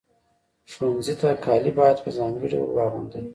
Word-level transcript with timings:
ښوونځي 0.71 1.15
ته 1.21 1.29
کالي 1.45 1.71
باید 1.79 1.97
په 2.03 2.09
ځانګړي 2.17 2.47
ډول 2.53 2.69
واغوندئ. 2.73 3.25